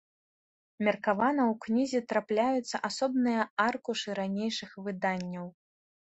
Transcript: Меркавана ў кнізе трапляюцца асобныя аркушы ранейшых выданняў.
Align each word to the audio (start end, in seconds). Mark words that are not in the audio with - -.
Меркавана 0.85 1.43
ў 1.51 1.57
кнізе 1.65 1.99
трапляюцца 2.13 2.77
асобныя 2.89 3.41
аркушы 3.65 4.09
ранейшых 4.21 4.71
выданняў. 4.89 5.47